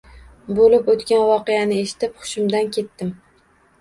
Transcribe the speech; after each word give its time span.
Bo`lib 0.59 0.87
o`tgan 0.93 1.21
voqeani 1.31 1.77
eshitib 1.83 2.17
hushimdan 2.23 2.73
ketdim 2.79 3.13